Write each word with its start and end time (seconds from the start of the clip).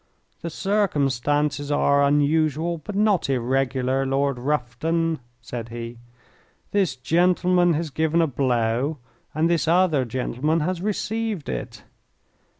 "The 0.41 0.49
circumstances 0.49 1.71
are 1.71 2.03
unusual 2.03 2.79
but 2.79 2.95
not 2.95 3.29
irregular, 3.29 4.03
Lord 4.03 4.39
Rufton," 4.39 5.19
said 5.41 5.69
he. 5.69 5.99
"This 6.71 6.95
gentleman 6.95 7.73
has 7.75 7.91
given 7.91 8.19
a 8.19 8.25
blow 8.25 8.97
and 9.35 9.47
this 9.47 9.67
other 9.67 10.03
gentleman 10.05 10.61
has 10.61 10.81
received 10.81 11.49
it. 11.49 11.83